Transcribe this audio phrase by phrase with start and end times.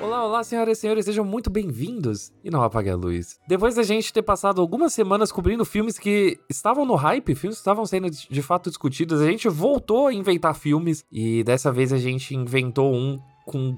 [0.00, 2.32] Olá, olá, senhoras e senhores, sejam muito bem-vindos.
[2.44, 3.36] E não apague a luz.
[3.48, 7.62] Depois da gente ter passado algumas semanas cobrindo filmes que estavam no hype, filmes que
[7.62, 11.98] estavam sendo de fato discutidos, a gente voltou a inventar filmes e dessa vez a
[11.98, 13.76] gente inventou um com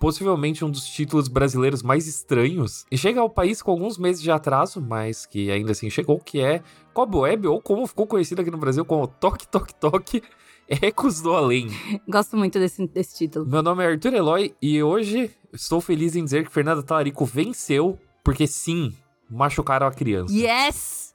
[0.00, 2.84] possivelmente um dos títulos brasileiros mais estranhos.
[2.90, 6.40] E chega ao país com alguns meses de atraso, mas que ainda assim chegou, que
[6.40, 10.20] é Cobweb, ou como ficou conhecido aqui no Brasil como Toque Toque Toque,
[10.68, 11.68] Ecos do Além.
[12.08, 13.46] Gosto muito desse, desse título.
[13.46, 17.98] Meu nome é Arthur Eloy e hoje estou feliz em dizer que Fernanda Talarico venceu,
[18.22, 18.92] porque sim,
[19.30, 20.32] machucaram a criança.
[20.32, 21.14] Yes!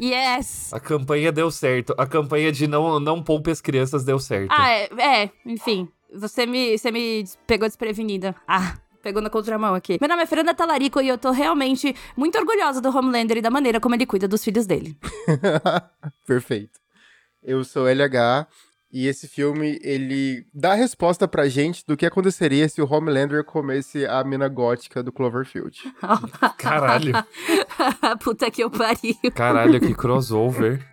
[0.00, 0.72] Yes!
[0.72, 1.92] A campanha deu certo.
[1.98, 4.52] A campanha de não, não poupe as crianças deu certo.
[4.52, 5.88] Ah, é, é, enfim.
[6.14, 8.34] Você me, você me pegou desprevenida.
[8.46, 9.98] Ah, pegou na contramão aqui.
[10.00, 13.50] Meu nome é Fernanda Talarico e eu tô realmente muito orgulhosa do Homelander e da
[13.50, 14.96] maneira como ele cuida dos filhos dele.
[16.24, 16.78] Perfeito.
[17.42, 18.46] Eu sou LH
[18.92, 23.44] e esse filme ele dá a resposta pra gente do que aconteceria se o Homelander
[23.44, 25.82] comesse a mina gótica do Cloverfield.
[26.56, 27.12] Caralho.
[28.22, 29.14] Puta que eu pariu.
[29.34, 30.84] Caralho, que crossover.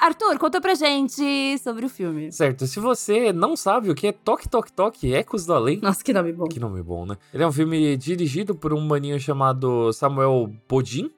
[0.00, 2.32] Arthur, conta pra gente sobre o filme.
[2.32, 6.02] Certo, se você não sabe o que é Toque Toque Toque, Ecos do Além, Nossa,
[6.02, 6.46] que nome bom.
[6.46, 7.18] Que nome bom, né?
[7.34, 11.10] Ele é um filme dirigido por um maninho chamado Samuel Bodin,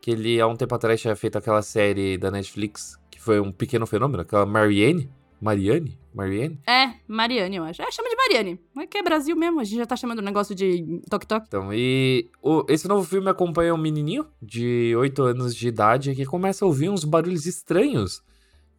[0.00, 3.52] que ele há um tempo atrás tinha feito aquela série da Netflix, que foi um
[3.52, 5.10] pequeno fenômeno, aquela Marianne.
[5.42, 5.98] Marianne?
[6.14, 6.58] Marianne?
[6.68, 7.82] É, Mariane, eu acho.
[7.82, 8.60] É, chama de Mariane.
[8.72, 11.46] Mas que é Brasil mesmo, a gente já tá chamando o negócio de toque-toque.
[11.48, 16.24] Então, e o- esse novo filme acompanha um menininho de 8 anos de idade que
[16.24, 18.22] começa a ouvir uns barulhos estranhos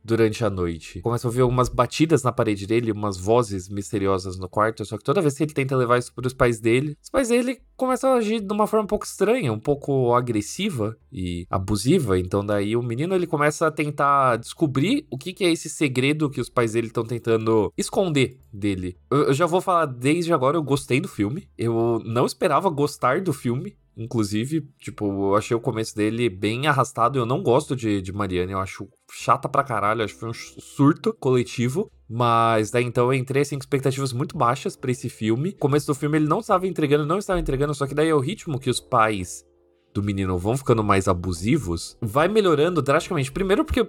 [0.03, 0.99] durante a noite.
[1.01, 5.03] Começa a ouvir algumas batidas na parede dele, umas vozes misteriosas no quarto, só que
[5.03, 8.15] toda vez que ele tenta levar isso pros pais dele, os pais dele começam a
[8.15, 12.83] agir de uma forma um pouco estranha, um pouco agressiva e abusiva, então daí o
[12.83, 16.73] menino ele começa a tentar descobrir o que, que é esse segredo que os pais
[16.73, 18.97] dele estão tentando esconder dele.
[19.09, 23.21] Eu, eu já vou falar desde agora, eu gostei do filme, eu não esperava gostar
[23.21, 27.19] do filme, Inclusive, tipo, eu achei o começo dele bem arrastado.
[27.19, 30.03] Eu não gosto de, de Mariana, eu acho chata pra caralho.
[30.03, 31.91] Acho que foi um surto coletivo.
[32.09, 35.49] Mas daí então eu entrei assim, com expectativas muito baixas pra esse filme.
[35.49, 37.73] O começo do filme ele não estava entregando, não estava entregando.
[37.73, 39.45] Só que daí é o ritmo que os pais
[39.93, 41.97] do menino vão ficando mais abusivos.
[42.01, 43.31] Vai melhorando drasticamente.
[43.31, 43.87] Primeiro porque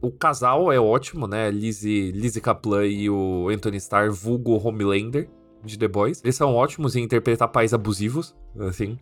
[0.00, 1.50] o casal é ótimo, né?
[1.50, 5.28] Lizzie, Lizzie Kaplan e o Anthony Starr, vulgo Homelander
[5.64, 6.20] de The Boys.
[6.22, 8.98] Eles são ótimos em interpretar pais abusivos, assim.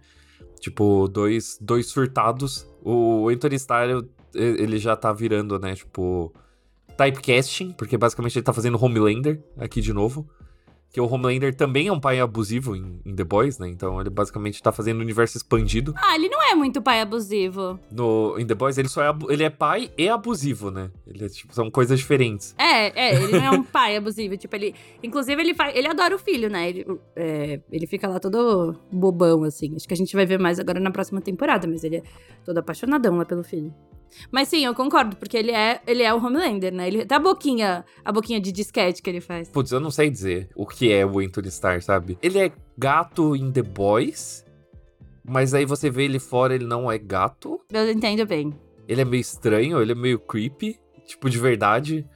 [0.64, 2.66] Tipo, dois, dois surtados.
[2.82, 3.56] O Anthony
[4.32, 6.32] eu- ele já tá virando, né, tipo,
[6.96, 10.26] typecasting, porque basicamente ele tá fazendo Homelander aqui de novo.
[10.94, 13.68] Que o Homelander também é um pai abusivo em, em The Boys, né?
[13.68, 15.92] Então ele basicamente tá fazendo o universo expandido.
[15.96, 17.80] Ah, ele não é muito pai abusivo.
[17.90, 20.92] No, em The Boys ele só é, ele é pai e abusivo, né?
[21.04, 22.54] Ele é, tipo, são coisas diferentes.
[22.56, 24.36] É, é, ele não é um pai abusivo.
[24.36, 24.72] Tipo, ele.
[25.02, 25.74] Inclusive, ele faz.
[25.74, 26.68] Ele adora o filho, né?
[26.68, 29.74] Ele, é, ele fica lá todo bobão, assim.
[29.74, 32.02] Acho que a gente vai ver mais agora na próxima temporada, mas ele é
[32.44, 33.74] todo apaixonadão lá pelo filho.
[34.30, 36.88] Mas sim, eu concordo, porque ele é, ele é o Homelander, né?
[36.88, 39.48] Ele, até a boquinha, a boquinha de disquete que ele faz.
[39.48, 42.18] Putz, eu não sei dizer o que é o Anthony Starr, sabe?
[42.22, 44.44] Ele é gato em The Boys,
[45.24, 47.60] mas aí você vê ele fora, ele não é gato.
[47.72, 48.52] Eu entendo bem.
[48.86, 52.06] Ele é meio estranho, ele é meio creepy, tipo, de verdade.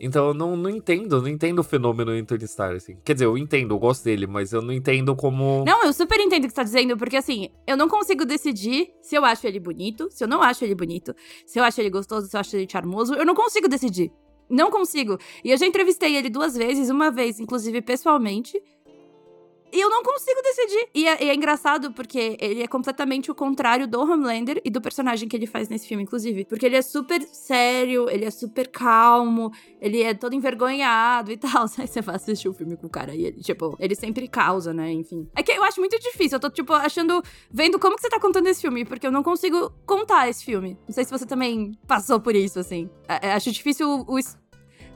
[0.00, 2.96] Então eu não, não entendo, não entendo o fenômeno Anthony Starr, assim.
[3.04, 5.64] Quer dizer, eu entendo, eu gosto dele, mas eu não entendo como.
[5.66, 8.90] Não, eu super entendo o que você tá dizendo, porque assim, eu não consigo decidir
[9.00, 11.14] se eu acho ele bonito, se eu não acho ele bonito,
[11.46, 13.14] se eu acho ele gostoso, se eu acho ele charmoso.
[13.14, 14.10] Eu não consigo decidir.
[14.48, 15.18] Não consigo.
[15.42, 18.60] E eu já entrevistei ele duas vezes, uma vez, inclusive, pessoalmente.
[19.74, 20.88] E eu não consigo decidir.
[20.94, 25.28] E é, é engraçado porque ele é completamente o contrário do Homelander e do personagem
[25.28, 26.44] que ele faz nesse filme, inclusive.
[26.44, 31.64] Porque ele é super sério, ele é super calmo, ele é todo envergonhado e tal.
[31.76, 34.72] Aí você vai assistir o filme com o cara e ele, tipo, ele sempre causa,
[34.72, 34.92] né?
[34.92, 35.28] Enfim.
[35.34, 36.36] É que eu acho muito difícil.
[36.36, 37.20] Eu tô, tipo, achando.
[37.50, 40.78] Vendo como que você tá contando esse filme, porque eu não consigo contar esse filme.
[40.86, 42.88] Não sei se você também passou por isso, assim.
[43.08, 44.18] É- é- acho difícil o, o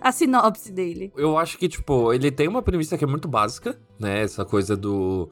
[0.00, 1.12] a sinopse dele.
[1.16, 4.22] Eu acho que, tipo, ele tem uma premissa que é muito básica, né?
[4.22, 5.30] Essa coisa do.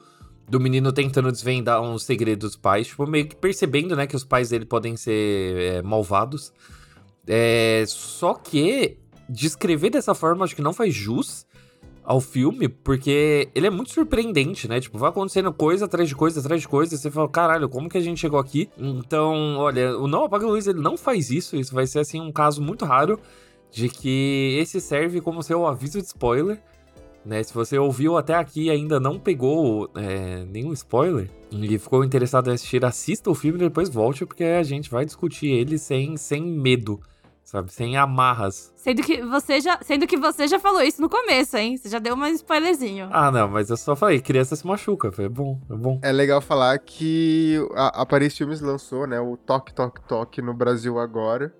[0.49, 4.23] Do menino tentando desvendar uns segredos dos pais, tipo, meio que percebendo, né, que os
[4.23, 6.53] pais dele podem ser é, malvados.
[7.27, 8.97] É, só que
[9.27, 11.45] descrever dessa forma acho que não faz jus
[12.01, 14.79] ao filme, porque ele é muito surpreendente, né?
[14.79, 17.89] Tipo, vai acontecendo coisa atrás de coisa atrás de coisa, e você fala, caralho, como
[17.89, 18.69] que a gente chegou aqui?
[18.77, 22.21] Então, olha, o Não Apaga a Luz, ele não faz isso, isso vai ser, assim,
[22.21, 23.19] um caso muito raro
[23.71, 26.59] de que esse serve como seu aviso de spoiler,
[27.27, 27.43] né?
[27.43, 32.49] Se você ouviu até aqui e ainda não pegou é, nenhum spoiler e ficou interessado
[32.49, 36.15] em assistir, assista o filme e depois volte, porque a gente vai discutir ele sem,
[36.15, 37.01] sem medo,
[37.43, 37.71] sabe?
[37.71, 38.71] Sem amarras.
[38.77, 41.75] Sendo que você já, sendo que você já falou isso no começo, hein?
[41.75, 43.09] Você já deu um spoilerzinho.
[43.11, 45.99] Ah, não, mas eu só falei, criança se machuca, é bom, é bom.
[46.01, 50.53] É legal falar que a, a Paris Filmes lançou, né, o Toque Toque Toque no
[50.53, 51.53] Brasil agora.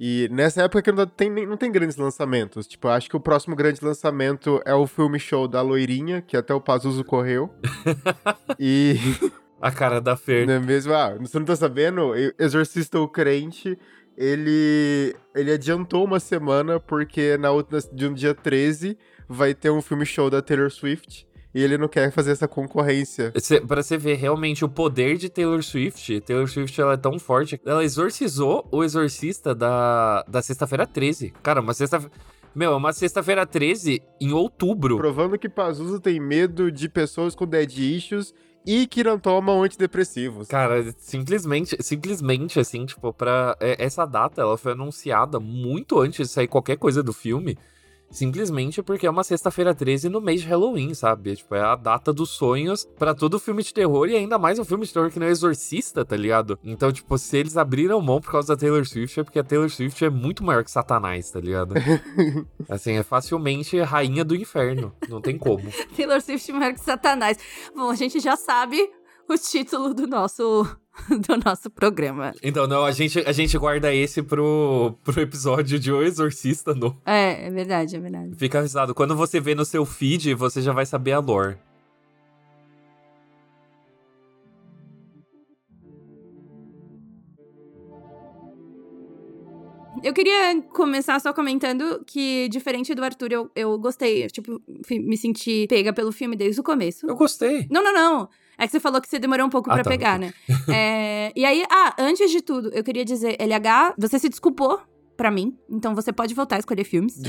[0.00, 2.66] E nessa época que não tem, não tem grandes lançamentos.
[2.66, 6.38] Tipo, eu acho que o próximo grande lançamento é o filme show da Loirinha, que
[6.38, 7.50] até o Pazuzu correu.
[8.58, 8.96] e...
[9.60, 10.46] A cara da Fer.
[10.46, 10.94] Não é mesmo?
[10.94, 12.12] Ah, você não tá sabendo?
[12.38, 13.78] Exorcista o Crente
[14.20, 19.80] ele, ele adiantou uma semana, porque na outra, de um dia 13 vai ter um
[19.80, 21.26] filme show da Taylor Swift.
[21.54, 23.32] E ele não quer fazer essa concorrência.
[23.66, 27.60] Pra você ver realmente o poder de Taylor Swift, Taylor Swift ela é tão forte.
[27.66, 31.32] Ela exorcizou o exorcista da, da sexta-feira 13.
[31.42, 32.00] Cara, uma sexta
[32.54, 34.96] Meu, é uma sexta-feira 13 em outubro.
[34.96, 38.32] Provando que Pazuzu tem medo de pessoas com dead issues
[38.64, 40.46] e que não tomam antidepressivos.
[40.48, 43.56] Cara, simplesmente, simplesmente assim, tipo, pra.
[43.58, 47.58] É, essa data ela foi anunciada muito antes de sair qualquer coisa do filme.
[48.10, 51.36] Simplesmente porque é uma sexta-feira 13 no mês de Halloween, sabe?
[51.36, 54.64] Tipo, é a data dos sonhos para todo filme de terror e ainda mais um
[54.64, 56.58] filme de terror que não é exorcista, tá ligado?
[56.64, 59.70] Então, tipo, se eles abriram mão por causa da Taylor Swift, é porque a Taylor
[59.70, 61.74] Swift é muito maior que Satanás, tá ligado?
[62.68, 64.92] assim, é facilmente rainha do inferno.
[65.08, 65.70] Não tem como.
[65.96, 67.38] Taylor Swift maior que Satanás.
[67.74, 68.90] Bom, a gente já sabe
[69.28, 70.66] o título do nosso
[71.08, 72.32] do nosso programa.
[72.42, 76.96] Então, não, a gente, a gente guarda esse pro, pro episódio de O Exorcista no.
[77.04, 78.34] É, é verdade, é verdade.
[78.36, 81.56] Fica avisado, quando você vê no seu feed, você já vai saber a lore.
[90.02, 94.26] Eu queria começar só comentando que, diferente do Arthur, eu, eu gostei.
[94.28, 94.60] Tipo,
[94.90, 97.06] me senti pega pelo filme desde o começo.
[97.06, 97.66] Eu gostei.
[97.70, 98.28] Não, não, não.
[98.60, 99.90] É que você falou que você demorou um pouco ah, para tá.
[99.90, 100.34] pegar, né?
[100.68, 104.78] é, e aí, ah, antes de tudo, eu queria dizer, LH, você se desculpou
[105.16, 107.20] para mim, então você pode voltar a escolher filmes.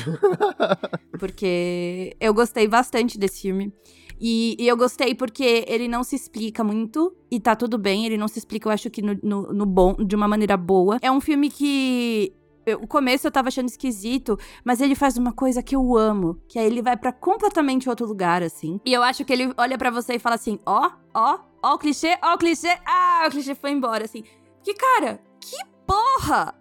[1.17, 3.73] porque eu gostei bastante desse filme.
[4.19, 8.17] E, e, eu gostei porque ele não se explica muito, e tá tudo bem, ele
[8.17, 10.99] não se explica, eu acho que no, no, no bom, de uma maneira boa.
[11.01, 12.31] É um filme que
[12.79, 16.59] o começo eu tava achando esquisito, mas ele faz uma coisa que eu amo, que
[16.59, 18.79] aí ele vai para completamente outro lugar, assim.
[18.85, 21.77] E eu acho que ele olha para você e fala assim: ó, ó, ó o
[21.77, 24.23] clichê, ó o clichê, ah, o clichê foi embora, assim.
[24.63, 26.55] Que, cara, que porra!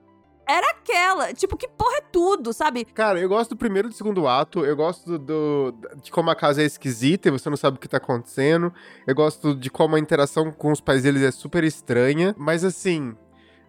[0.51, 1.33] Era aquela.
[1.33, 2.85] Tipo, que porra é tudo, sabe?
[2.85, 4.65] Cara, eu gosto do primeiro e do segundo ato.
[4.65, 7.87] Eu gosto do, de como a casa é esquisita e você não sabe o que
[7.87, 8.73] tá acontecendo.
[9.07, 12.35] Eu gosto de como a interação com os pais deles é super estranha.
[12.37, 13.15] Mas assim,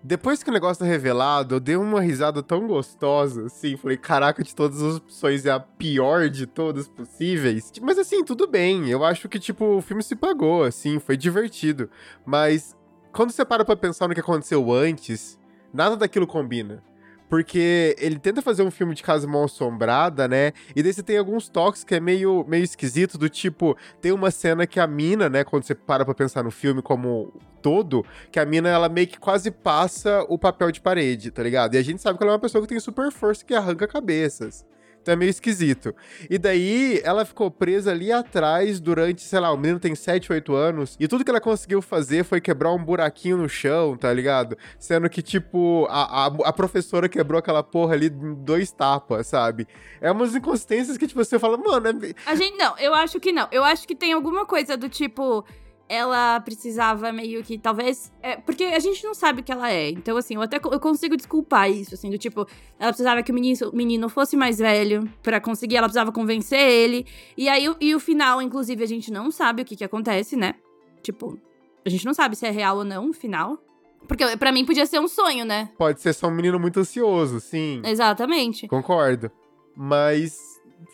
[0.03, 3.77] depois que o negócio tá revelado, eu dei uma risada tão gostosa, assim.
[3.77, 7.71] Falei, caraca, de todas as opções é a pior de todas possíveis.
[7.81, 8.89] Mas assim, tudo bem.
[8.89, 11.89] Eu acho que, tipo, o filme se pagou, assim, foi divertido.
[12.25, 12.75] Mas
[13.11, 15.39] quando você para pra pensar no que aconteceu antes,
[15.73, 16.83] nada daquilo combina.
[17.31, 20.51] Porque ele tenta fazer um filme de casa mal assombrada, né?
[20.75, 24.29] E daí você tem alguns toques que é meio, meio esquisito, do tipo, tem uma
[24.29, 27.31] cena que a mina, né, quando você para pra pensar no filme como
[27.61, 31.75] todo, que a mina, ela meio que quase passa o papel de parede, tá ligado?
[31.75, 33.87] E a gente sabe que ela é uma pessoa que tem super força que arranca
[33.87, 34.65] cabeças.
[35.01, 35.95] Então é meio esquisito.
[36.29, 40.53] E daí ela ficou presa ali atrás durante, sei lá, o menino tem 7, 8
[40.53, 40.95] anos.
[40.99, 44.57] E tudo que ela conseguiu fazer foi quebrar um buraquinho no chão, tá ligado?
[44.77, 49.67] Sendo que, tipo, a, a, a professora quebrou aquela porra ali em dois tapas, sabe?
[49.99, 51.87] É umas inconsistências que, tipo, você fala, mano.
[52.05, 52.13] É...
[52.25, 53.47] A gente, não, eu acho que não.
[53.51, 55.43] Eu acho que tem alguma coisa do tipo
[55.91, 58.13] ela precisava meio que, talvez.
[58.21, 59.89] É, porque a gente não sabe o que ela é.
[59.89, 62.47] Então, assim, eu até eu consigo desculpar isso, assim, do tipo,
[62.79, 66.61] ela precisava que o menino, o menino fosse mais velho para conseguir, ela precisava convencer
[66.61, 67.05] ele.
[67.35, 70.55] E aí, e o final, inclusive, a gente não sabe o que que acontece, né?
[71.03, 71.37] Tipo,
[71.85, 73.61] a gente não sabe se é real ou não o final.
[74.07, 75.71] Porque para mim podia ser um sonho, né?
[75.77, 77.81] Pode ser só um menino muito ansioso, sim.
[77.83, 78.65] Exatamente.
[78.65, 79.29] Concordo.
[79.75, 80.39] Mas,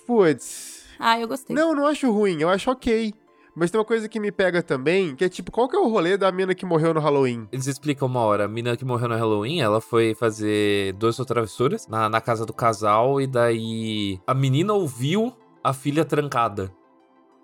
[0.07, 0.87] putz.
[0.97, 1.55] Ah, eu gostei.
[1.55, 3.13] Não, eu não acho ruim, eu acho ok.
[3.59, 5.87] Mas tem uma coisa que me pega também, que é tipo, qual que é o
[5.87, 7.47] rolê da mina que morreu no Halloween?
[7.51, 8.45] Eles explicam uma hora.
[8.45, 12.53] A mina que morreu no Halloween, ela foi fazer duas travessuras na, na casa do
[12.53, 16.71] casal, e daí a menina ouviu a filha trancada,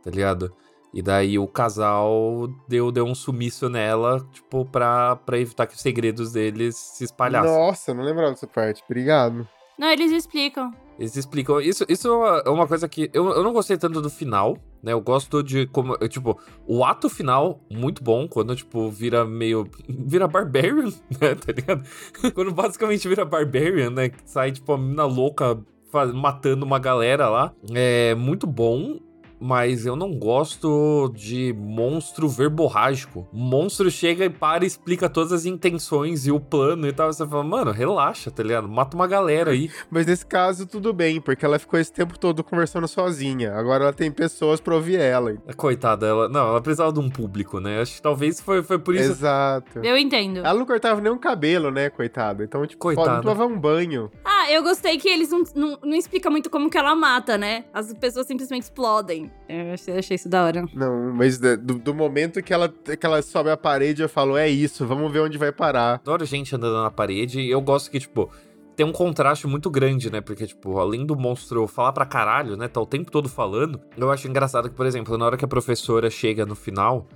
[0.03, 0.53] tá ligado?
[0.93, 5.81] E daí o casal deu, deu um sumiço nela, tipo, pra, pra evitar que os
[5.81, 7.51] segredos deles se espalhassem.
[7.51, 8.83] Nossa, não lembrava dessa parte.
[8.85, 9.47] Obrigado.
[9.79, 10.71] Não, eles explicam.
[10.97, 11.59] Eles explicam.
[11.59, 12.07] Isso, isso
[12.45, 13.09] é uma coisa que.
[13.13, 14.93] Eu, eu não gostei tanto do final, né?
[14.93, 15.97] Eu gosto de como.
[15.99, 19.67] Eu, tipo, o ato final, muito bom, quando, tipo, vira meio.
[19.87, 21.35] Vira Barbarian, né?
[21.35, 21.83] Tá ligado?
[22.33, 24.11] quando basicamente vira Barbarian, né?
[24.25, 25.59] Sai, tipo, a mina louca
[25.91, 27.53] faz, matando uma galera lá.
[27.73, 28.99] É muito bom.
[29.43, 33.27] Mas eu não gosto de monstro verborrágico.
[33.29, 37.11] O monstro chega e para e explica todas as intenções e o plano e tal.
[37.11, 38.69] Você fala, mano, relaxa, tá ligado?
[38.69, 39.69] Mata uma galera aí.
[39.91, 43.53] Mas nesse caso, tudo bem, porque ela ficou esse tempo todo conversando sozinha.
[43.53, 45.35] Agora ela tem pessoas pra ouvir ela.
[45.57, 46.29] Coitada, ela.
[46.29, 47.81] Não, ela precisava de um público, né?
[47.81, 49.11] Acho que talvez foi, foi por isso.
[49.11, 49.79] Exato.
[49.83, 50.37] Eu entendo.
[50.37, 52.45] Ela não cortava nem um cabelo, né, coitada?
[52.45, 53.21] Então, tipo, Coitada.
[53.21, 54.09] pode tomar um banho.
[54.23, 57.65] Ah, eu gostei que eles não, não, não explicam muito como que ela mata, né?
[57.73, 59.32] As pessoas simplesmente explodem.
[59.47, 60.65] Eu achei, achei isso da hora.
[60.73, 64.49] Não, mas do, do momento que ela, que ela sobe a parede, eu falo, é
[64.49, 65.95] isso, vamos ver onde vai parar.
[65.95, 68.31] Adoro gente andando na parede e eu gosto que, tipo,
[68.75, 70.21] tem um contraste muito grande, né?
[70.21, 72.67] Porque, tipo, além do monstro falar pra caralho, né?
[72.67, 73.79] Tá o tempo todo falando.
[73.97, 77.07] Eu acho engraçado que, por exemplo, na hora que a professora chega no final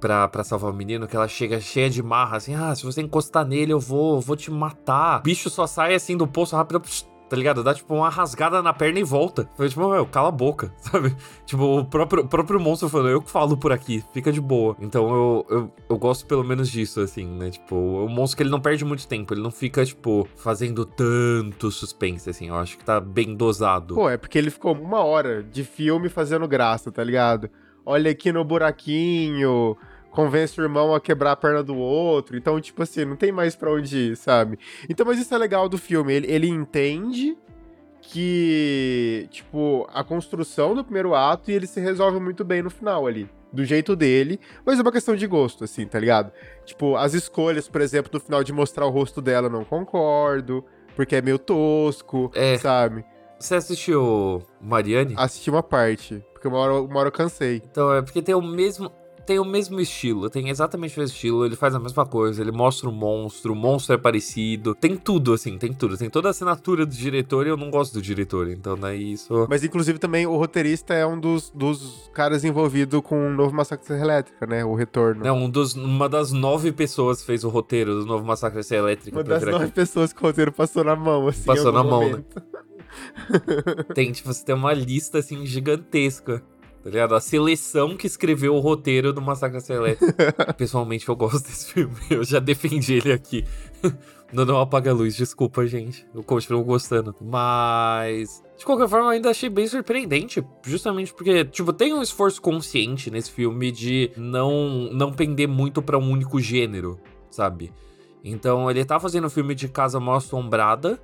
[0.00, 3.02] pra, pra salvar o menino, que ela chega cheia de marra, assim, ah, se você
[3.02, 5.20] encostar nele, eu vou, vou te matar.
[5.20, 6.80] O bicho só sai assim do poço rápido.
[6.80, 7.62] psh, Tá ligado?
[7.62, 9.48] Dá tipo uma rasgada na perna e volta.
[9.56, 11.14] Foi tipo, meu, cala a boca, sabe?
[11.46, 14.76] Tipo, o próprio, o próprio monstro falando, eu que falo por aqui, fica de boa.
[14.80, 17.50] Então eu, eu, eu gosto pelo menos disso, assim, né?
[17.50, 21.70] Tipo, o monstro que ele não perde muito tempo, ele não fica, tipo, fazendo tanto
[21.70, 22.48] suspense, assim.
[22.48, 23.94] Eu acho que tá bem dosado.
[23.94, 27.48] Pô, é porque ele ficou uma hora de filme fazendo graça, tá ligado?
[27.86, 29.76] Olha aqui no buraquinho,
[30.10, 32.36] convence o irmão a quebrar a perna do outro.
[32.36, 34.58] Então, tipo assim, não tem mais pra onde ir, sabe?
[34.88, 36.12] Então, mas isso é legal do filme.
[36.12, 37.36] Ele, ele entende
[38.02, 43.06] que, tipo, a construção do primeiro ato e ele se resolve muito bem no final
[43.06, 43.28] ali.
[43.52, 46.30] Do jeito dele, mas é uma questão de gosto, assim, tá ligado?
[46.64, 50.64] Tipo, as escolhas, por exemplo, do final de mostrar o rosto dela, eu não concordo,
[50.94, 52.56] porque é meio tosco, É.
[52.58, 53.04] sabe?
[53.40, 55.14] Você assistiu Mariane?
[55.16, 57.60] Assisti uma parte, porque uma hora, uma hora eu cansei.
[57.68, 58.92] Então, é porque tem o mesmo.
[59.30, 62.50] Tem o mesmo estilo, tem exatamente o mesmo estilo, ele faz a mesma coisa, ele
[62.50, 65.96] mostra o monstro, o monstro é parecido, tem tudo, assim, tem tudo.
[65.96, 69.46] Tem toda a assinatura do diretor e eu não gosto do diretor, então daí isso.
[69.48, 73.88] Mas, inclusive, também o roteirista é um dos, dos caras envolvido com o novo Massacre
[73.90, 74.64] da Elétrica, né?
[74.64, 75.22] O Retorno.
[75.22, 79.16] Não, um dos, uma das nove pessoas fez o roteiro do novo Massacre da Elétrica.
[79.16, 81.44] Uma das nove pessoas que o roteiro passou na mão, assim.
[81.44, 82.10] Passou na mão, né?
[82.10, 82.42] momento.
[83.94, 86.42] Tem, tipo, você tem uma lista, assim, gigantesca.
[86.82, 87.14] Tá ligado?
[87.14, 90.32] A seleção que escreveu o roteiro do Massacre Elétrica.
[90.56, 91.94] Pessoalmente, eu gosto desse filme.
[92.08, 93.44] Eu já defendi ele aqui.
[94.32, 96.06] Não, não apaga a luz, desculpa, gente.
[96.14, 97.16] Eu continuo gostando.
[97.20, 98.40] Mas.
[98.56, 100.40] De qualquer forma, eu ainda achei bem surpreendente.
[100.64, 105.98] Justamente porque, tipo, tem um esforço consciente nesse filme de não, não pender muito pra
[105.98, 106.96] um único gênero,
[107.28, 107.72] sabe?
[108.22, 111.00] Então, ele tá fazendo um filme de Casa Mal Assombrada.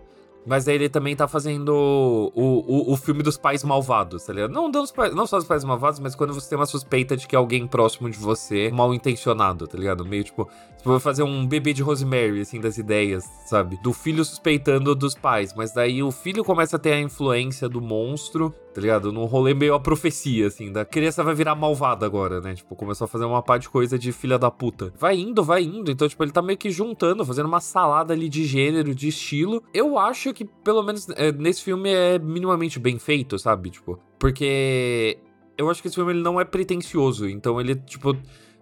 [0.46, 4.52] Mas aí ele também tá fazendo o, o, o filme dos pais malvados, tá ligado?
[4.52, 7.26] Não, dos pais, não só dos pais malvados, mas quando você tem uma suspeita de
[7.26, 10.04] que alguém próximo de você é mal intencionado, tá ligado?
[10.04, 10.48] Meio tipo,
[10.86, 13.76] você vai fazer um bebê de Rosemary, assim, das ideias, sabe?
[13.82, 17.80] Do filho suspeitando dos pais, mas daí o filho começa a ter a influência do
[17.80, 19.10] monstro, tá ligado?
[19.10, 22.54] Num rolê meio a profecia, assim, da criança vai virar malvada agora, né?
[22.54, 24.92] Tipo, começou a fazer uma pá de coisa de filha da puta.
[24.96, 28.28] Vai indo, vai indo, então, tipo, ele tá meio que juntando, fazendo uma salada ali
[28.28, 29.62] de gênero, de estilo.
[29.74, 33.70] Eu acho que, pelo menos, é, nesse filme é minimamente bem feito, sabe?
[33.70, 35.18] Tipo, porque
[35.58, 38.16] eu acho que esse filme ele não é pretencioso, então ele, tipo.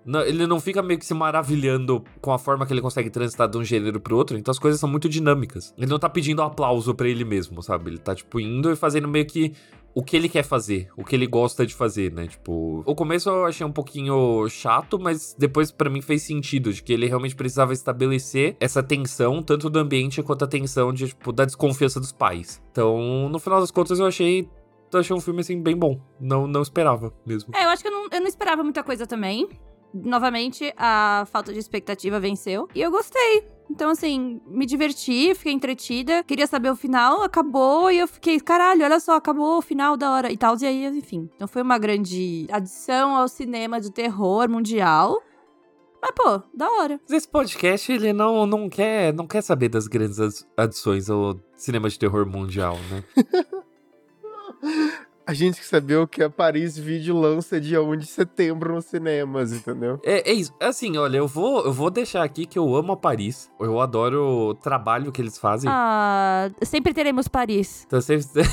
[0.07, 3.49] não- ele não fica meio que se maravilhando com a forma que ele consegue transitar
[3.49, 5.75] de um gênero pro outro, então as coisas são muito dinâmicas.
[5.79, 7.91] Ele não tá pedindo aplauso pra ele mesmo, sabe?
[7.91, 9.53] Ele tá, tipo, indo e fazendo meio que
[9.95, 12.27] o que ele quer fazer, o que ele gosta de fazer, né?
[12.27, 16.83] Tipo, o começo eu achei um pouquinho chato, mas depois pra mim fez sentido, de
[16.83, 21.33] que ele realmente precisava estabelecer essa tensão, tanto do ambiente quanto a tensão de, tipo,
[21.33, 22.61] da desconfiança dos pais.
[22.73, 24.49] Então, no final das contas, eu achei.
[24.93, 26.01] Eu achei um filme, assim, bem bom.
[26.21, 27.53] Não, não esperava mesmo.
[27.55, 29.49] É, eu acho que eu não, eu não esperava muita coisa também.
[29.93, 32.69] Novamente, a falta de expectativa venceu.
[32.75, 33.54] E eu gostei.
[33.71, 36.23] Então, assim, me diverti, fiquei entretida.
[36.23, 37.91] Queria saber o final, acabou.
[37.91, 40.31] E eu fiquei, caralho, olha só, acabou o final da hora.
[40.31, 41.29] E tal, e aí, enfim.
[41.35, 45.21] Então foi uma grande adição ao cinema de terror mundial.
[46.01, 47.01] Mas, pô, da hora.
[47.09, 51.41] Mas esse podcast, ele não, não, quer, não quer saber das grandes adi- adições ao
[51.57, 53.03] cinema de terror mundial, né?
[55.27, 58.85] A gente que sabia o que a Paris Video lança dia 1 de setembro nos
[58.85, 59.99] cinemas, entendeu?
[60.05, 60.53] É, é isso.
[60.61, 63.51] Assim, olha, eu vou, eu vou deixar aqui que eu amo a Paris.
[63.59, 65.71] Eu adoro o trabalho que eles fazem.
[65.73, 67.85] Ah, sempre teremos Paris.
[67.87, 68.27] Então sempre.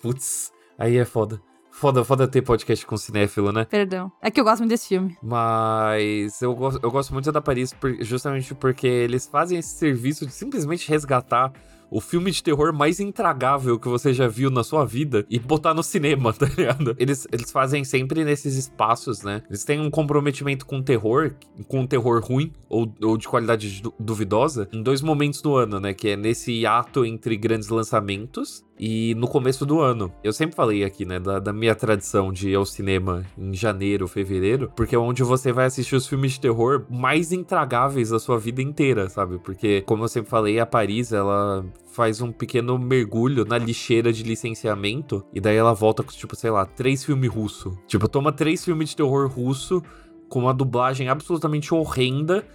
[0.00, 1.42] Putz, aí é foda.
[1.72, 3.64] Foda, foda ter podcast com cinéfilo, né?
[3.64, 4.12] Perdão.
[4.20, 5.16] É que eu gosto muito desse filme.
[5.22, 10.26] Mas eu, gosto- eu gosto muito da Paris por- justamente porque eles fazem esse serviço
[10.26, 11.52] de simplesmente resgatar
[11.90, 15.74] o filme de terror mais intragável que você já viu na sua vida e botar
[15.74, 16.94] no cinema, tá ligado?
[16.98, 19.42] Eles, eles fazem sempre nesses espaços, né?
[19.48, 21.34] Eles têm um comprometimento com o terror,
[21.66, 25.80] com o terror ruim ou, ou de qualidade du- duvidosa, em dois momentos do ano,
[25.80, 25.92] né?
[25.92, 30.10] Que é nesse ato entre grandes lançamentos e no começo do ano.
[30.24, 34.08] Eu sempre falei aqui, né, da, da, minha tradição de ir ao cinema em janeiro,
[34.08, 38.38] fevereiro, porque é onde você vai assistir os filmes de terror mais intragáveis da sua
[38.38, 39.38] vida inteira, sabe?
[39.38, 44.22] Porque, como eu sempre falei, a Paris, ela faz um pequeno mergulho na lixeira de
[44.22, 47.76] licenciamento e daí ela volta com, tipo, sei lá, três filmes russo.
[47.86, 49.82] Tipo, toma três filmes de terror russo
[50.26, 52.46] com uma dublagem absolutamente horrenda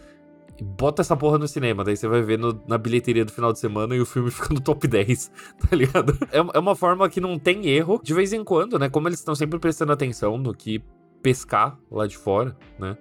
[0.64, 1.84] bota essa porra no cinema.
[1.84, 4.54] Daí você vai ver no, na bilheteria do final de semana e o filme fica
[4.54, 5.32] no top 10,
[5.70, 6.18] tá ligado?
[6.32, 8.00] É, é uma forma que não tem erro.
[8.04, 8.90] De vez em quando, né?
[8.90, 10.82] Como eles estão sempre prestando atenção no que
[11.22, 12.98] pescar lá de fora, né?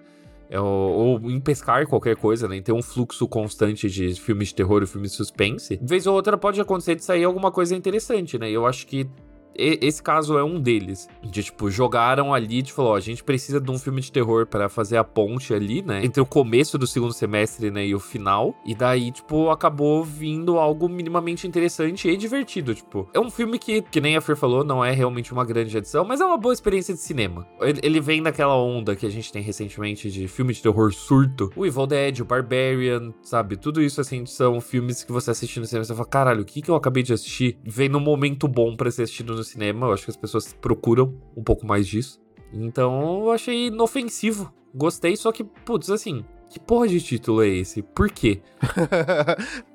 [0.50, 2.56] É, ou, ou em pescar qualquer coisa, né?
[2.56, 5.76] Em ter um fluxo constante de filmes de terror e filmes de suspense.
[5.76, 8.50] De vez ou outra pode acontecer de sair alguma coisa interessante, né?
[8.50, 9.08] Eu acho que
[9.56, 11.08] esse caso é um deles.
[11.22, 14.68] De, tipo, jogaram ali, tipo, ó, a gente precisa de um filme de terror para
[14.68, 16.04] fazer a ponte ali, né?
[16.04, 18.54] Entre o começo do segundo semestre, né, e o final.
[18.64, 23.08] E daí, tipo, acabou vindo algo minimamente interessante e divertido, tipo.
[23.14, 26.04] É um filme que, que nem a Fer falou, não é realmente uma grande edição,
[26.04, 27.46] mas é uma boa experiência de cinema.
[27.60, 31.50] Ele, ele vem daquela onda que a gente tem recentemente de filme de terror surto.
[31.54, 33.56] O Evil Dead, o Barbarian, sabe?
[33.56, 36.44] Tudo isso, assim, são filmes que você assiste no cinema e você fala, caralho, o
[36.44, 37.58] que que eu acabei de assistir?
[37.64, 39.86] Vem num momento bom para ser assistido no cinema.
[39.86, 42.20] Eu acho que as pessoas procuram um pouco mais disso.
[42.52, 44.52] Então eu achei inofensivo.
[44.74, 47.82] Gostei, só que, putz, assim, que porra de título é esse?
[47.82, 48.40] Por quê?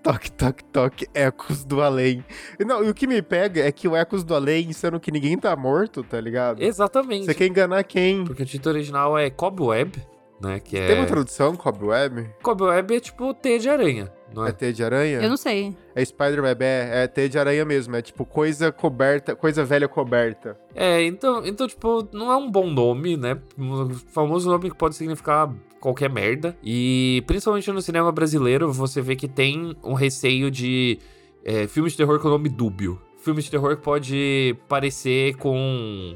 [0.03, 2.23] toque, toque, toque, Ecos do Além.
[2.65, 5.37] Não, e o que me pega é que o Ecos do Além, sendo que ninguém
[5.37, 6.61] tá morto, tá ligado?
[6.61, 7.25] Exatamente.
[7.25, 8.23] Você quer enganar quem?
[8.23, 10.01] Porque o título original é Cobweb,
[10.41, 10.59] né?
[10.59, 10.87] Que é...
[10.87, 12.29] Tem uma tradução, Cobweb?
[12.41, 14.49] Cobweb é tipo T de aranha, não é?
[14.49, 15.19] É T de aranha?
[15.19, 15.75] Eu não sei.
[15.95, 20.57] É Spider-Web, é, é T de aranha mesmo, é tipo coisa coberta, coisa velha coberta.
[20.75, 23.37] É, então, então, tipo, não é um bom nome, né?
[23.57, 26.55] Um famoso nome que pode significar qualquer merda.
[26.63, 30.99] E principalmente no cinema brasileiro, você vê que tem um receio de
[31.43, 32.99] é, filmes de terror com nome dúbio.
[33.17, 36.15] Filmes de terror que pode parecer com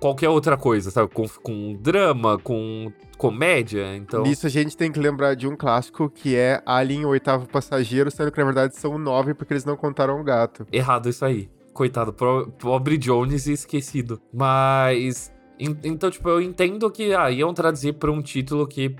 [0.00, 1.12] qualquer outra coisa, sabe?
[1.12, 4.22] Com, com drama, com comédia, então...
[4.22, 8.10] Nisso a gente tem que lembrar de um clássico que é Alien, o oitavo passageiro,
[8.10, 10.66] sendo que na verdade são nove porque eles não contaram o gato.
[10.70, 11.48] Errado isso aí.
[11.72, 12.12] Coitado,
[12.58, 14.20] pobre Jones esquecido.
[14.32, 15.32] Mas...
[15.58, 18.94] Então, tipo, eu entendo que ah, iam traduzir pra um título que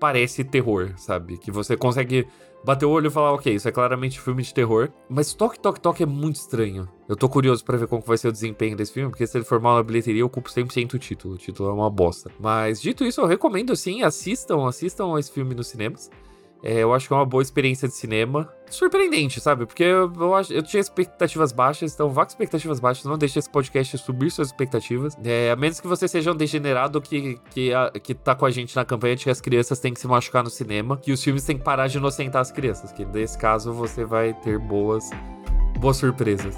[0.00, 1.38] parece terror, sabe?
[1.38, 2.26] Que você consegue
[2.64, 4.90] bater o olho e falar, ok, isso é claramente filme de terror.
[5.08, 6.88] Mas Toque Toque Toque é muito estranho.
[7.08, 9.44] Eu tô curioso para ver como vai ser o desempenho desse filme, porque se ele
[9.44, 11.34] for mal na bilheteria, eu ocupo 100% o título.
[11.34, 12.30] O título é uma bosta.
[12.38, 16.10] Mas dito isso, eu recomendo sim, assistam, assistam esse filme nos cinemas.
[16.62, 18.52] É, eu acho que é uma boa experiência de cinema.
[18.68, 19.66] Surpreendente, sabe?
[19.66, 23.04] Porque eu, eu, eu tinha expectativas baixas, então vá com expectativas baixas.
[23.04, 25.16] Não deixe esse podcast subir suas expectativas.
[25.24, 28.50] É, a menos que você seja um degenerado que, que, a, que tá com a
[28.50, 31.22] gente na campanha de que as crianças têm que se machucar no cinema, que os
[31.22, 32.92] filmes têm que parar de inocentar as crianças.
[32.92, 35.08] Que nesse caso você vai ter boas,
[35.78, 36.54] boas surpresas.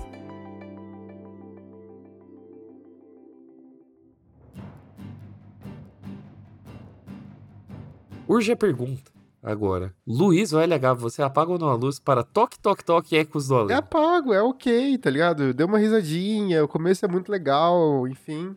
[8.28, 9.12] Urge a pergunta
[9.42, 9.94] agora.
[10.06, 13.56] Luiz, o LH, você apaga ou não a luz para toque, toque, toque ecos do
[13.56, 13.74] além?
[13.74, 15.52] É apago, é ok, tá ligado?
[15.52, 18.56] Deu uma risadinha, o começo é muito legal, enfim.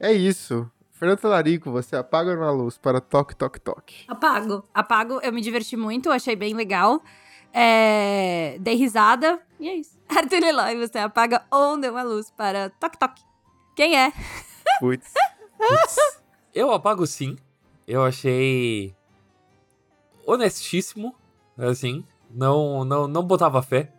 [0.00, 0.68] É isso.
[0.90, 4.04] Fernando Talarico, você apaga ou não a luz para toque, toque, toque?
[4.08, 4.64] Apago.
[4.74, 7.00] Apago, eu me diverti muito, achei bem legal.
[7.52, 8.58] É...
[8.60, 9.96] Dei risada e é isso.
[10.10, 13.22] Arthur Eloy, você apaga ou não a luz para toque, toque.
[13.76, 14.12] Quem é?
[14.80, 15.12] Putz.
[15.56, 15.96] Putz.
[16.52, 17.36] Eu apago sim.
[17.86, 18.94] Eu achei
[20.28, 21.14] honestíssimo,
[21.56, 23.92] assim, não, não, não botava fé.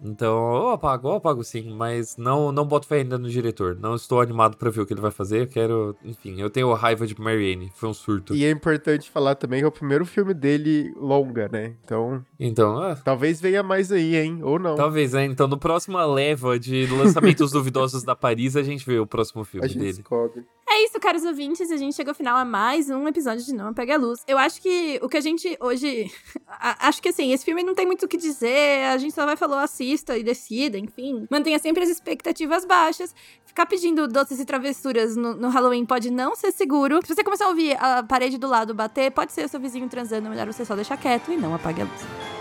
[0.00, 3.76] Então, eu apago, eu apago sim, mas não, não boto fé ainda no diretor.
[3.76, 5.42] Não estou animado para ver o que ele vai fazer.
[5.42, 8.32] Eu quero, enfim, eu tenho raiva de Marianne, foi um surto.
[8.32, 11.74] E é importante falar também que é o primeiro filme dele longa, né?
[11.84, 12.24] Então.
[12.38, 14.38] Então, ah, talvez venha mais aí, hein?
[14.42, 14.76] Ou não.
[14.76, 15.24] Talvez, né?
[15.24, 19.64] Então, no próxima leva de lançamentos duvidosos da Paris, a gente vê o próximo filme
[19.64, 19.94] a gente dele.
[19.94, 20.44] Descobre.
[20.70, 21.70] É isso, caros ouvintes.
[21.70, 24.22] A gente chegou ao final a mais um episódio de Não Apague a Luz.
[24.28, 26.12] Eu acho que o que a gente hoje.
[26.60, 28.84] acho que assim, esse filme não tem muito o que dizer.
[28.84, 31.26] A gente só vai falar, assista e decida, enfim.
[31.30, 33.14] Mantenha sempre as expectativas baixas.
[33.46, 37.00] Ficar pedindo doces e travessuras no, no Halloween pode não ser seguro.
[37.02, 39.88] Se você começar a ouvir a parede do lado bater, pode ser o seu vizinho
[39.88, 40.26] transando.
[40.26, 42.37] É melhor você só deixar quieto e não apague a luz.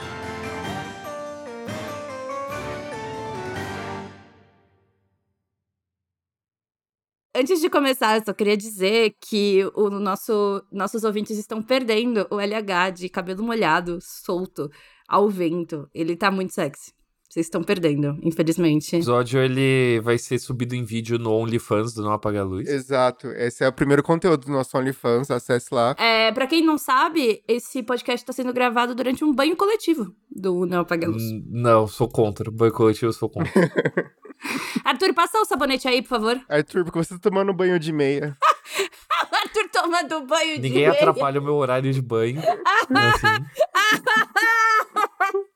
[7.40, 12.40] Antes de começar, eu só queria dizer que o nosso, nossos ouvintes estão perdendo o
[12.40, 14.72] LH de cabelo molhado, solto,
[15.08, 15.88] ao vento.
[15.94, 16.92] Ele tá muito sexy.
[17.30, 18.96] Vocês estão perdendo, infelizmente.
[18.96, 22.68] O episódio ele vai ser subido em vídeo no OnlyFans do Não Apaga a Luz.
[22.68, 23.28] Exato.
[23.28, 25.96] Esse é o primeiro conteúdo do nosso OnlyFans, acesse lá.
[26.00, 30.66] É, pra quem não sabe, esse podcast tá sendo gravado durante um banho coletivo do
[30.66, 31.22] Não Apaga a Luz.
[31.22, 32.50] Hum, Não, sou contra.
[32.50, 33.52] Banho coletivo, eu sou contra.
[34.84, 36.40] Arthur, passa o sabonete aí, por favor.
[36.50, 38.38] Arthur, porque você tá tomando banho de meia.
[39.32, 40.92] Arthur tomando banho de Ninguém meia.
[40.92, 42.40] atrapalha o meu horário de banho.
[42.40, 43.46] assim.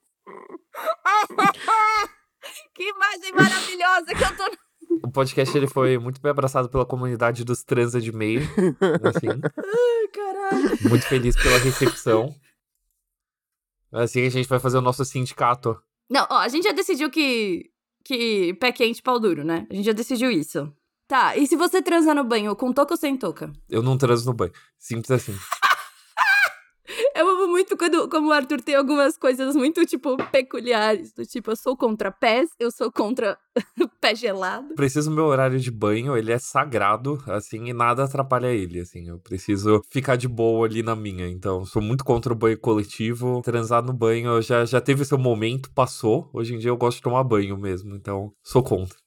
[2.73, 5.07] Que imagem maravilhosa que eu tô.
[5.07, 8.41] O podcast ele foi muito bem abraçado pela comunidade dos transa de meio.
[8.41, 10.89] Assim, Ai, caralho.
[10.89, 12.33] muito feliz pela recepção.
[13.91, 15.79] Assim a gente vai fazer o nosso sindicato.
[16.09, 17.69] Não, ó, a gente já decidiu que.
[18.03, 19.67] Que pé quente, pau duro, né?
[19.69, 20.71] A gente já decidiu isso.
[21.07, 23.51] Tá, e se você transar no banho com touca ou sem touca?
[23.69, 24.53] Eu não transo no banho.
[24.79, 25.35] Simples assim.
[27.61, 31.13] Muito quando como o Arthur tem algumas coisas muito, tipo, peculiares.
[31.13, 33.37] Do tipo, eu sou contra pés, eu sou contra
[34.01, 34.73] pé gelado.
[34.73, 39.07] Preciso meu horário de banho, ele é sagrado, assim, e nada atrapalha ele, assim.
[39.07, 41.27] Eu preciso ficar de boa ali na minha.
[41.27, 43.43] Então, sou muito contra o banho coletivo.
[43.43, 46.31] Transar no banho já, já teve seu momento, passou.
[46.33, 48.97] Hoje em dia eu gosto de tomar banho mesmo, então sou contra.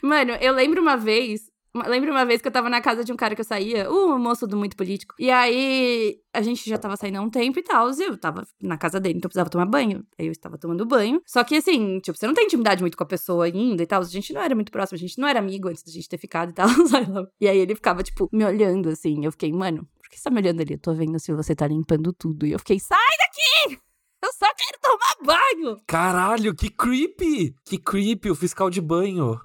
[0.00, 1.52] Mano, eu lembro uma vez.
[1.74, 4.16] Lembro uma vez que eu tava na casa de um cara que eu saía, um
[4.16, 5.14] moço do muito político.
[5.18, 7.90] E aí a gente já tava saindo há um tempo e tal.
[7.90, 10.06] E eu tava na casa dele, então eu precisava tomar banho.
[10.16, 11.20] Aí eu estava tomando banho.
[11.26, 14.02] Só que assim, tipo, você não tem intimidade muito com a pessoa ainda e tal.
[14.02, 16.18] A gente não era muito próximo, a gente não era amigo antes da gente ter
[16.18, 16.68] ficado e tal.
[17.40, 19.24] e aí ele ficava, tipo, me olhando assim.
[19.24, 20.74] Eu fiquei, mano, por que você tá me olhando ali?
[20.74, 22.46] Eu tô vendo se você tá limpando tudo.
[22.46, 23.80] E eu fiquei, sai daqui!
[24.22, 25.80] Eu só quero tomar banho!
[25.88, 27.54] Caralho, que creepy!
[27.64, 29.40] Que creepy, o fiscal de banho.